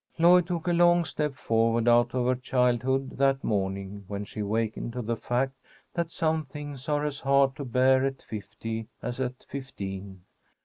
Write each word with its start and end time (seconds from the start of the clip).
Lloyd 0.17 0.47
took 0.47 0.67
a 0.67 0.73
long 0.73 1.05
step 1.05 1.33
forward 1.35 1.87
out 1.87 2.15
of 2.15 2.25
her 2.25 2.33
childhood 2.33 3.19
that 3.19 3.43
morning 3.43 4.03
when 4.07 4.25
she 4.25 4.41
wakened 4.41 4.93
to 4.93 5.03
the 5.03 5.15
fact 5.15 5.53
that 5.93 6.09
some 6.09 6.43
things 6.43 6.89
are 6.89 7.05
as 7.05 7.19
hard 7.19 7.55
to 7.57 7.65
bear 7.65 8.03
at 8.03 8.23
fifty 8.23 8.87
as 9.03 9.19
at 9.21 9.45
fifteen. 9.47 10.21